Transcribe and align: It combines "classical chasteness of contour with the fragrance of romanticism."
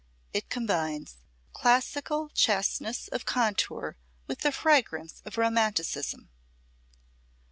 It 0.33 0.49
combines 0.49 1.17
"classical 1.53 2.29
chasteness 2.29 3.07
of 3.09 3.23
contour 3.25 3.97
with 4.25 4.39
the 4.39 4.51
fragrance 4.51 5.21
of 5.25 5.37
romanticism." 5.37 6.31